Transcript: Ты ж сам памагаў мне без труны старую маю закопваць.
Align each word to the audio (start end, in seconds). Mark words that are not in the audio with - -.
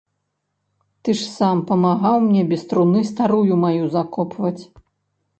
Ты 1.01 1.09
ж 1.17 1.25
сам 1.33 1.57
памагаў 1.71 2.15
мне 2.27 2.41
без 2.53 2.63
труны 2.71 3.03
старую 3.09 3.53
маю 3.65 3.83
закопваць. 3.97 4.57